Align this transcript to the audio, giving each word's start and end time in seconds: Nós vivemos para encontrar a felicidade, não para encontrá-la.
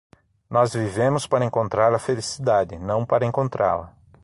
Nós 0.49 0.73
vivemos 0.73 1.27
para 1.27 1.45
encontrar 1.45 1.93
a 1.93 1.99
felicidade, 1.99 2.75
não 2.79 3.05
para 3.05 3.23
encontrá-la. 3.23 3.95